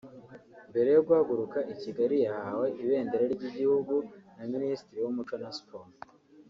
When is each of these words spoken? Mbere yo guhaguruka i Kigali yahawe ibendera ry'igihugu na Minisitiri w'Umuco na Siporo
Mbere 0.69 0.89
yo 0.95 1.01
guhaguruka 1.07 1.59
i 1.73 1.75
Kigali 1.81 2.15
yahawe 2.25 2.67
ibendera 2.83 3.25
ry'igihugu 3.33 3.95
na 4.37 4.43
Minisitiri 4.53 4.99
w'Umuco 5.03 5.35
na 5.43 5.51
Siporo 5.57 5.91